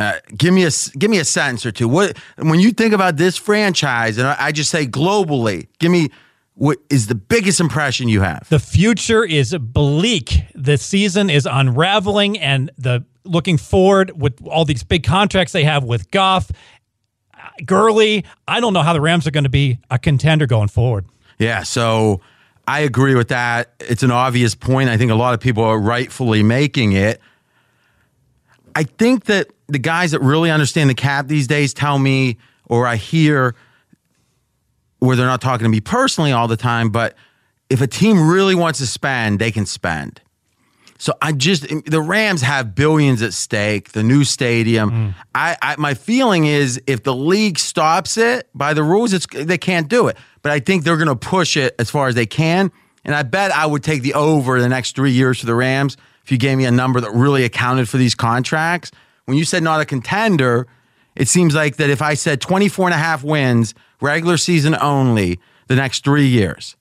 Uh, 0.00 0.14
give 0.34 0.54
me 0.54 0.64
a 0.64 0.70
give 0.98 1.10
me 1.10 1.18
a 1.18 1.24
sentence 1.24 1.66
or 1.66 1.70
two. 1.70 1.86
What 1.86 2.16
when 2.38 2.58
you 2.58 2.70
think 2.70 2.94
about 2.94 3.18
this 3.18 3.36
franchise, 3.36 4.16
and 4.16 4.26
I, 4.26 4.36
I 4.38 4.52
just 4.52 4.70
say 4.70 4.86
globally, 4.86 5.68
give 5.78 5.92
me 5.92 6.08
what 6.54 6.78
is 6.88 7.06
the 7.08 7.14
biggest 7.14 7.60
impression 7.60 8.08
you 8.08 8.22
have? 8.22 8.48
The 8.48 8.58
future 8.58 9.24
is 9.24 9.54
bleak. 9.58 10.42
The 10.54 10.78
season 10.78 11.28
is 11.28 11.46
unraveling, 11.46 12.38
and 12.38 12.70
the 12.78 13.04
looking 13.24 13.58
forward 13.58 14.18
with 14.18 14.40
all 14.46 14.64
these 14.64 14.82
big 14.82 15.04
contracts 15.04 15.52
they 15.52 15.64
have 15.64 15.84
with 15.84 16.10
Goff, 16.10 16.50
uh, 17.34 17.48
Gurley. 17.66 18.24
I 18.48 18.60
don't 18.60 18.72
know 18.72 18.82
how 18.82 18.94
the 18.94 19.02
Rams 19.02 19.26
are 19.26 19.30
going 19.30 19.44
to 19.44 19.50
be 19.50 19.80
a 19.90 19.98
contender 19.98 20.46
going 20.46 20.68
forward. 20.68 21.04
Yeah, 21.38 21.62
so 21.62 22.22
I 22.66 22.80
agree 22.80 23.14
with 23.14 23.28
that. 23.28 23.74
It's 23.80 24.02
an 24.02 24.10
obvious 24.10 24.54
point. 24.54 24.88
I 24.88 24.96
think 24.96 25.10
a 25.10 25.14
lot 25.14 25.34
of 25.34 25.40
people 25.40 25.62
are 25.62 25.78
rightfully 25.78 26.42
making 26.42 26.92
it. 26.92 27.20
I 28.74 28.84
think 28.84 29.24
that 29.24 29.50
the 29.70 29.78
guys 29.78 30.10
that 30.10 30.20
really 30.20 30.50
understand 30.50 30.90
the 30.90 30.94
cap 30.94 31.26
these 31.26 31.46
days 31.46 31.74
tell 31.74 31.98
me, 31.98 32.38
or 32.66 32.86
I 32.86 32.96
hear, 32.96 33.54
where 34.98 35.16
they're 35.16 35.26
not 35.26 35.40
talking 35.40 35.64
to 35.64 35.70
me 35.70 35.80
personally 35.80 36.32
all 36.32 36.48
the 36.48 36.56
time, 36.56 36.90
but 36.90 37.14
if 37.68 37.80
a 37.80 37.86
team 37.86 38.28
really 38.28 38.54
wants 38.54 38.78
to 38.80 38.86
spend, 38.86 39.38
they 39.38 39.50
can 39.50 39.66
spend. 39.66 40.20
So 40.98 41.14
I 41.22 41.32
just 41.32 41.66
the 41.86 42.02
Rams 42.02 42.42
have 42.42 42.74
billions 42.74 43.22
at 43.22 43.32
stake. 43.32 43.92
The 43.92 44.02
new 44.02 44.22
stadium. 44.22 44.90
Mm. 44.90 45.14
I, 45.34 45.56
I 45.62 45.76
my 45.78 45.94
feeling 45.94 46.44
is 46.44 46.78
if 46.86 47.04
the 47.04 47.14
league 47.14 47.58
stops 47.58 48.18
it 48.18 48.50
by 48.54 48.74
the 48.74 48.82
rules, 48.82 49.14
it's 49.14 49.26
they 49.32 49.56
can't 49.56 49.88
do 49.88 50.08
it. 50.08 50.18
But 50.42 50.52
I 50.52 50.60
think 50.60 50.84
they're 50.84 50.98
going 50.98 51.08
to 51.08 51.16
push 51.16 51.56
it 51.56 51.74
as 51.78 51.88
far 51.88 52.08
as 52.08 52.14
they 52.14 52.26
can. 52.26 52.70
And 53.02 53.14
I 53.14 53.22
bet 53.22 53.50
I 53.50 53.64
would 53.64 53.82
take 53.82 54.02
the 54.02 54.12
over 54.12 54.60
the 54.60 54.68
next 54.68 54.94
three 54.94 55.12
years 55.12 55.40
for 55.40 55.46
the 55.46 55.54
Rams 55.54 55.96
if 56.22 56.30
you 56.30 56.36
gave 56.36 56.58
me 56.58 56.66
a 56.66 56.70
number 56.70 57.00
that 57.00 57.12
really 57.12 57.44
accounted 57.44 57.88
for 57.88 57.96
these 57.96 58.14
contracts. 58.14 58.90
When 59.26 59.36
you 59.36 59.44
said 59.44 59.62
not 59.62 59.80
a 59.80 59.84
contender, 59.84 60.66
it 61.16 61.28
seems 61.28 61.54
like 61.54 61.76
that 61.76 61.90
if 61.90 62.02
I 62.02 62.14
said 62.14 62.40
24 62.40 62.86
and 62.86 62.94
a 62.94 62.98
half 62.98 63.22
wins, 63.22 63.74
regular 64.00 64.36
season 64.36 64.76
only, 64.80 65.38
the 65.68 65.76
next 65.76 66.04
three 66.04 66.26
years, 66.26 66.76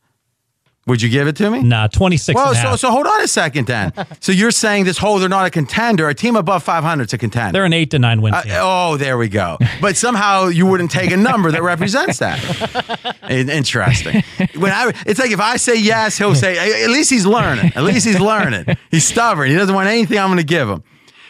would 0.87 1.01
you 1.03 1.09
give 1.09 1.27
it 1.27 1.35
to 1.35 1.51
me? 1.51 1.61
Nah, 1.61 1.85
26 1.87 2.33
Well, 2.35 2.47
and 2.47 2.57
a 2.57 2.61
so, 2.61 2.67
half. 2.69 2.79
so 2.79 2.89
hold 2.89 3.05
on 3.05 3.21
a 3.21 3.27
second 3.27 3.67
then. 3.67 3.93
so 4.19 4.31
you're 4.31 4.49
saying 4.49 4.85
this 4.85 4.97
whole 4.97 5.19
they're 5.19 5.29
not 5.29 5.45
a 5.45 5.51
contender, 5.51 6.09
a 6.09 6.15
team 6.15 6.35
above 6.35 6.63
500 6.63 7.03
is 7.03 7.13
a 7.13 7.17
contender. 7.19 7.51
They're 7.51 7.65
an 7.65 7.73
eight 7.73 7.91
to 7.91 7.99
nine 7.99 8.21
win 8.23 8.33
Uh, 8.33 8.41
oh, 8.53 8.97
there 8.97 9.17
we 9.19 9.27
go. 9.27 9.59
But 9.81 9.97
somehow 9.97 10.47
you 10.47 10.65
wouldn't 10.65 10.89
take 10.89 11.11
a 11.11 11.17
number 11.17 11.51
that 11.51 11.61
represents 11.61 12.17
that. 12.19 13.17
Interesting. 13.29 14.23
When 14.55 14.71
I, 14.71 14.91
it's 15.05 15.19
like 15.19 15.29
if 15.31 15.39
I 15.39 15.57
say 15.57 15.75
yes, 15.79 16.17
he'll 16.17 16.33
say, 16.33 16.83
at 16.83 16.89
least 16.89 17.11
he's 17.11 17.25
learning. 17.25 17.71
At 17.75 17.83
least 17.83 18.07
he's 18.07 18.19
learning. 18.19 18.65
He's 18.89 19.05
stubborn. 19.05 19.49
He 19.49 19.55
doesn't 19.55 19.75
want 19.75 19.89
anything 19.89 20.17
I'm 20.17 20.29
going 20.29 20.37
to 20.37 20.43
give 20.43 20.67
him. 20.67 20.83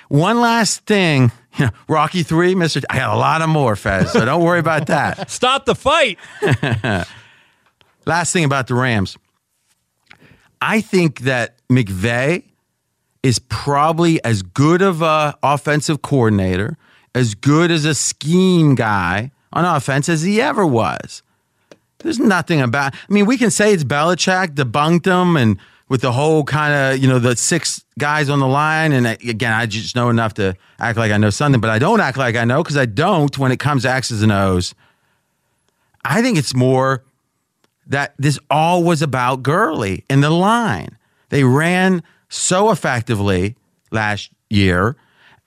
One 0.09 0.41
last 0.41 0.85
thing. 0.85 1.31
You 1.57 1.65
know, 1.65 1.71
Rocky 1.87 2.23
3, 2.23 2.55
Mr. 2.55 2.83
I 2.89 2.97
got 2.97 3.15
a 3.15 3.17
lot 3.17 3.41
of 3.41 3.49
more, 3.49 3.75
Fez, 3.75 4.11
so 4.11 4.25
don't 4.25 4.43
worry 4.43 4.59
about 4.59 4.87
that. 4.87 5.29
Stop 5.31 5.65
the 5.65 5.75
fight. 5.75 6.17
Last 8.05 8.33
thing 8.33 8.43
about 8.43 8.67
the 8.67 8.75
Rams. 8.75 9.17
I 10.61 10.81
think 10.81 11.21
that 11.21 11.55
McVay 11.69 12.43
is 13.23 13.39
probably 13.39 14.23
as 14.23 14.41
good 14.41 14.81
of 14.81 15.01
a 15.01 15.37
offensive 15.43 16.01
coordinator, 16.01 16.77
as 17.13 17.35
good 17.35 17.71
as 17.71 17.85
a 17.85 17.93
scheme 17.93 18.75
guy 18.75 19.31
on 19.53 19.65
offense 19.65 20.09
as 20.09 20.23
he 20.23 20.41
ever 20.41 20.65
was. 20.65 21.21
There's 21.99 22.19
nothing 22.19 22.61
about. 22.61 22.93
I 22.93 23.13
mean, 23.13 23.25
we 23.25 23.37
can 23.37 23.51
say 23.51 23.73
it's 23.73 23.83
Belichick 23.83 24.55
debunked 24.55 25.05
him, 25.05 25.35
and 25.35 25.57
with 25.89 26.01
the 26.01 26.11
whole 26.11 26.43
kind 26.43 26.73
of 26.73 26.99
you 26.99 27.09
know 27.09 27.19
the 27.19 27.35
six 27.35 27.83
guys 27.97 28.29
on 28.29 28.39
the 28.39 28.47
line. 28.47 28.93
And 28.93 29.05
uh, 29.05 29.15
again, 29.27 29.51
I 29.51 29.65
just 29.65 29.95
know 29.95 30.09
enough 30.09 30.35
to 30.35 30.55
act 30.79 30.97
like 30.97 31.11
I 31.11 31.17
know 31.17 31.31
something, 31.31 31.59
but 31.59 31.69
I 31.69 31.79
don't 31.79 31.99
act 31.99 32.17
like 32.17 32.35
I 32.35 32.45
know 32.45 32.63
because 32.63 32.77
I 32.77 32.85
don't 32.85 33.37
when 33.37 33.51
it 33.51 33.59
comes 33.59 33.83
to 33.83 33.91
X's 33.91 34.21
and 34.23 34.31
O's. 34.31 34.73
I 36.05 36.21
think 36.21 36.37
it's 36.37 36.55
more 36.55 37.03
that 37.87 38.13
this 38.17 38.39
all 38.49 38.83
was 38.83 39.01
about 39.01 39.43
Gurley 39.43 40.05
and 40.09 40.23
the 40.23 40.29
line. 40.29 40.97
They 41.29 41.43
ran 41.43 42.03
so 42.29 42.71
effectively 42.71 43.55
last 43.91 44.31
year, 44.49 44.95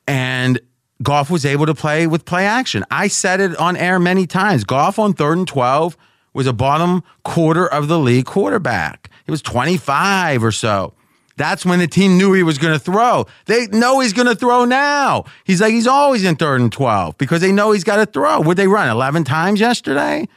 and 0.07 0.61
Goff 1.03 1.31
was 1.31 1.45
able 1.45 1.67
to 1.67 1.75
play 1.75 2.07
with 2.07 2.25
play 2.25 2.47
action. 2.47 2.85
I 2.91 3.09
said 3.09 3.41
it 3.41 3.57
on 3.57 3.77
air 3.77 3.99
many 3.99 4.27
times. 4.27 4.65
Goff 4.65 4.99
on 4.99 5.15
third 5.15 5.39
and 5.39 5.49
12 5.49 5.97
was 6.35 6.47
a 6.47 6.53
bottom 6.53 7.03
quarter 7.25 7.67
of 7.67 7.89
the 7.89 7.99
league 7.99 8.27
quarterback. 8.27 9.11
It 9.27 9.31
was 9.31 9.43
25 9.43 10.45
or 10.45 10.53
so. 10.53 10.95
That's 11.37 11.65
when 11.65 11.79
the 11.79 11.87
team 11.87 12.19
knew 12.19 12.35
he 12.35 12.43
was 12.43 12.59
going 12.59 12.75
to 12.75 12.79
throw. 12.79 13.27
They 13.47 13.67
know 13.69 14.01
he's 14.01 14.13
going 14.13 14.29
to 14.29 14.35
throw 14.35 14.65
now. 14.65 15.25
He's 15.45 15.61
like, 15.61 15.73
he's 15.73 15.87
always 15.87 16.25
in 16.25 16.37
third 16.37 16.61
and 16.61 16.71
12 16.71 17.17
because 17.19 17.41
they 17.41 17.53
know 17.53 17.73
he's 17.73 17.85
got 17.85 17.97
to 17.97 18.07
throw. 18.07 18.41
Would 18.43 18.57
they 18.57 18.69
run 18.69 18.89
11 18.89 19.25
times 19.25 19.59
yesterday? 19.59 20.29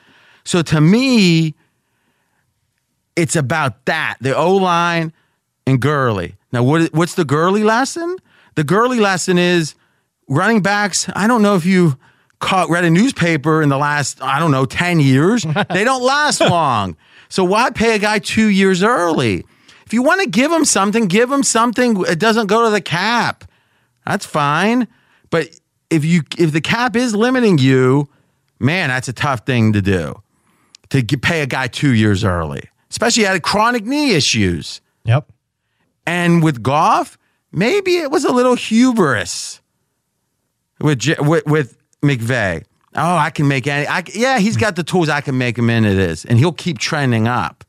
So 0.46 0.62
to 0.62 0.80
me, 0.80 1.54
it's 3.16 3.36
about 3.36 3.86
that 3.86 4.18
the 4.22 4.36
O 4.36 4.56
line 4.56 5.14
and 5.68 5.82
Gurley. 5.82 6.36
Now, 6.52 6.64
what, 6.64 6.94
what's 6.94 7.16
the 7.16 7.26
Gurley 7.26 7.64
lesson? 7.64 8.16
The 8.56 8.64
Gurley 8.64 9.00
lesson 9.00 9.38
is 9.38 9.76
running 10.30 10.62
backs. 10.62 11.10
I 11.16 11.28
don't 11.28 11.42
know 11.42 11.56
if 11.56 11.66
you 11.66 11.98
caught 12.40 12.70
read 12.70 12.86
a 12.86 12.90
newspaper 12.90 13.62
in 13.62 13.70
the 13.70 13.78
last 13.78 14.22
I 14.22 14.40
don't 14.40 14.52
know 14.52 14.66
ten 14.66 15.00
years. 15.00 15.46
they 15.70 15.84
don't 15.84 16.04
last 16.04 16.42
long. 16.42 16.96
So 17.30 17.44
why 17.44 17.70
pay 17.70 17.96
a 17.96 18.00
guy 18.00 18.20
two 18.20 18.48
years 18.48 18.84
early? 18.84 19.46
If 19.86 19.94
you 19.94 20.02
want 20.02 20.22
to 20.22 20.30
give 20.30 20.52
him 20.52 20.66
something, 20.66 21.08
give 21.08 21.32
him 21.32 21.44
something. 21.44 22.04
It 22.06 22.20
doesn't 22.20 22.48
go 22.48 22.64
to 22.66 22.70
the 22.70 22.82
cap. 22.82 23.46
That's 24.06 24.26
fine. 24.26 24.88
But 25.30 25.60
if 25.90 26.06
you 26.06 26.22
if 26.38 26.52
the 26.52 26.62
cap 26.62 26.96
is 26.96 27.16
limiting 27.16 27.58
you, 27.58 28.10
man, 28.60 28.90
that's 28.90 29.08
a 29.08 29.14
tough 29.14 29.46
thing 29.46 29.74
to 29.74 29.82
do. 29.82 30.22
To 30.90 31.04
pay 31.04 31.42
a 31.42 31.46
guy 31.46 31.68
two 31.68 31.94
years 31.94 32.24
early, 32.24 32.70
especially 32.90 33.24
had 33.24 33.42
chronic 33.44 33.86
knee 33.86 34.14
issues. 34.14 34.82
Yep. 35.04 35.32
And 36.06 36.44
with 36.44 36.62
Goff, 36.62 37.18
maybe 37.52 37.98
it 37.98 38.12
was 38.12 38.24
a 38.24 38.32
little 38.32 38.56
hubris 38.56 39.62
with 40.80 41.06
with, 41.20 41.46
with 41.46 41.78
McVay. 42.02 42.64
Oh, 42.96 43.18
I 43.18 43.30
can 43.30 43.48
make 43.48 43.68
any. 43.68 43.86
I, 43.88 44.04
yeah, 44.14 44.40
he's 44.40 44.58
got 44.58 44.76
the 44.76 44.84
tools. 44.84 45.10
I 45.10 45.22
can 45.22 45.38
make 45.38 45.58
him 45.58 45.70
into 45.70 45.94
this, 45.94 46.26
and 46.26 46.40
he'll 46.40 46.54
keep 46.54 46.78
trending 46.80 47.28
up. 47.28 47.64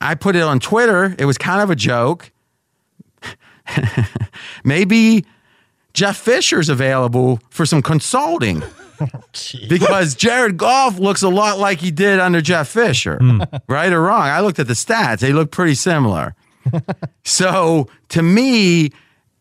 I 0.00 0.14
put 0.14 0.36
it 0.36 0.42
on 0.42 0.60
Twitter. 0.60 1.14
It 1.18 1.24
was 1.24 1.38
kind 1.38 1.62
of 1.62 1.70
a 1.70 1.76
joke. 1.76 2.30
Maybe 4.64 5.24
Jeff 5.94 6.16
Fisher's 6.16 6.68
available 6.68 7.40
for 7.50 7.66
some 7.66 7.82
consulting 7.82 8.62
because 9.68 10.14
Jared 10.14 10.56
Goff 10.56 10.98
looks 10.98 11.22
a 11.22 11.28
lot 11.28 11.58
like 11.58 11.80
he 11.80 11.90
did 11.90 12.20
under 12.20 12.40
Jeff 12.40 12.68
Fisher, 12.68 13.18
hmm. 13.18 13.42
right 13.68 13.92
or 13.92 14.02
wrong. 14.02 14.22
I 14.22 14.40
looked 14.40 14.58
at 14.58 14.66
the 14.66 14.74
stats; 14.74 15.20
they 15.20 15.32
look 15.32 15.50
pretty 15.50 15.74
similar. 15.74 16.34
so 17.24 17.88
to 18.10 18.22
me, 18.22 18.90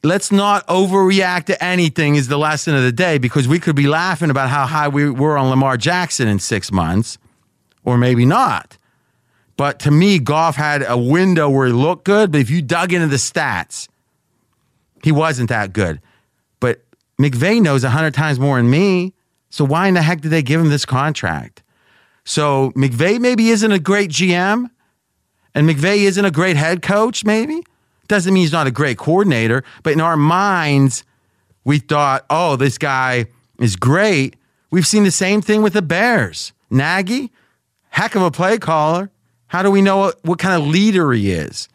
let's 0.08 0.32
not 0.32 0.65
overreact 0.67 1.46
to 1.46 1.63
anything 1.63 2.15
is 2.15 2.28
the 2.28 2.38
lesson 2.38 2.76
of 2.76 2.82
the 2.82 2.91
day 2.91 3.17
because 3.17 3.48
we 3.48 3.60
could 3.60 3.76
be 3.76 3.88
laughing 3.88 4.30
about 4.30 4.50
how 4.50 4.65
high 4.65 4.88
we 4.88 5.10
were 5.10 5.38
on 5.38 5.50
Lamar 5.50 5.78
Jackson 5.78 6.28
in 6.28 6.39
six 6.39 6.72
months, 6.72 7.17
or 7.84 7.98
maybe 7.98 8.26
not. 8.26 8.78
But 9.58 9.80
to 9.80 9.91
me, 9.91 10.20
Goff 10.20 10.56
had 10.56 10.86
a 10.88 10.98
window 10.98 11.50
where 11.50 11.67
he 11.67 11.74
looked 11.74 12.06
good, 12.06 12.32
but 12.32 12.39
if 12.39 12.50
you 12.50 12.62
dug 12.62 12.93
into 12.93 13.08
the 13.08 13.17
stats, 13.17 13.88
he 15.04 15.12
wasn't 15.12 15.50
that 15.50 15.74
good. 15.74 16.00
But 16.60 16.84
McVay 17.20 17.62
knows 17.62 17.84
a 17.84 17.89
hundred 17.89 18.13
times 18.13 18.39
more 18.39 18.58
than 18.58 18.70
me. 18.70 19.13
So 19.50 19.65
why 19.65 19.88
in 19.88 19.96
the 19.96 20.02
heck 20.02 20.22
did 20.22 20.30
they 20.30 20.43
give 20.43 20.62
him 20.62 20.70
this 20.70 20.86
contract? 20.86 21.63
So 22.24 22.72
McVay 22.72 23.20
maybe 23.20 23.50
isn't 23.50 23.72
a 23.72 23.80
great 23.80 24.12
GM, 24.12 24.70
and 25.56 25.70
McVay 25.70 26.00
isn't 26.00 26.24
a 26.24 26.32
great 26.32 26.56
head 26.56 26.82
coach, 26.82 27.26
maybe. 27.26 27.63
Doesn't 28.08 28.34
mean 28.34 28.41
he's 28.41 28.52
not 28.52 28.67
a 28.67 28.72
great 28.72 28.98
coordinator, 28.98 29.63
but 29.84 29.93
in 29.93 30.02
our 30.02 30.17
minds, 30.17 31.04
we 31.63 31.80
thought, 31.80 32.26
oh, 32.30 32.56
this 32.56 32.78
guy 32.78 33.26
is 33.60 33.76
great. 33.76 34.36
We've 34.72 34.88
seen 34.88 35.04
the 35.04 35.12
same 35.12 35.41
thing 35.41 35.62
with 35.62 35.74
the 35.74 35.82
Bears. 35.82 36.54
Nagy, 36.70 37.32
heck 37.89 38.15
of 38.15 38.22
a 38.22 38.32
play 38.32 38.58
caller. 38.58 39.12
How 39.48 39.63
do 39.63 39.72
we 39.72 39.82
know 39.82 39.98
what, 39.98 40.24
what 40.24 40.39
kind 40.39 40.62
of 40.62 40.67
leader 40.67 41.12
he 41.12 41.32
is? 41.32 41.70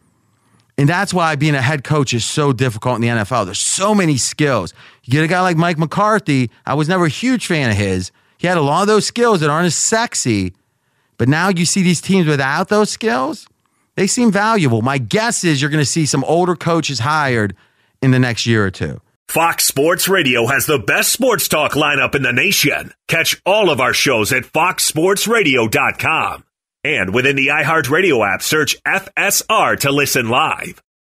And 0.79 0.89
that's 0.89 1.13
why 1.13 1.37
being 1.37 1.55
a 1.55 1.63
head 1.63 1.85
coach 1.85 2.15
is 2.15 2.25
so 2.25 2.53
difficult 2.53 2.97
in 2.97 3.03
the 3.03 3.09
NFL. 3.09 3.45
There's 3.45 3.61
so 3.61 3.95
many 3.95 4.17
skills. 4.17 4.73
You 5.05 5.13
get 5.13 5.25
a 5.25 5.29
guy 5.29 5.41
like 5.41 5.57
Mike 5.57 5.79
McCarthy. 5.79 6.51
I 6.65 6.75
was 6.75 6.89
never 6.89 7.05
a 7.05 7.11
huge 7.11 7.47
fan 7.47 7.71
of 7.71 7.77
his. 7.77 8.11
He 8.39 8.47
had 8.47 8.57
a 8.57 8.63
lot 8.63 8.83
of 8.83 8.89
those 8.89 9.07
skills 9.07 9.41
that 9.41 9.51
aren't 9.51 9.67
as 9.67 9.77
sexy. 9.77 10.55
But 11.19 11.29
now 11.29 11.51
you 11.51 11.67
see 11.67 11.83
these 11.83 12.01
teams 12.01 12.27
without 12.27 12.69
those 12.69 12.91
skills, 12.91 13.47
they 13.97 14.07
seem 14.07 14.33
valuable. 14.33 14.83
My 14.83 14.99
guess 14.99 15.45
is 15.45 15.61
you're 15.61 15.71
going 15.71 15.85
to 15.85 15.91
see 15.91 16.07
some 16.07 16.25
older 16.25 16.57
coaches 16.57 17.01
hired 17.01 17.55
in 18.01 18.11
the 18.11 18.19
next 18.19 18.47
year 18.47 18.65
or 18.65 18.71
two. 18.71 19.01
Fox 19.29 19.65
Sports 19.65 20.09
Radio 20.09 20.47
has 20.47 20.67
the 20.67 20.79
best 20.79 21.11
sports 21.11 21.49
talk 21.49 21.73
lineup 21.73 22.15
in 22.15 22.23
the 22.23 22.33
nation. 22.33 22.93
Catch 23.09 23.41
all 23.47 23.71
of 23.71 23.81
our 23.81 23.95
shows 23.95 24.33
at 24.33 24.45
foxsportsradio.com. 24.45 26.45
And 26.85 27.15
within 27.15 27.37
the 27.37 27.47
iHeartRadio 27.47 28.35
app, 28.35 28.43
search 28.43 28.77
FSR 28.83 29.79
to 29.81 29.93
listen 29.93 30.29
live. 30.29 30.83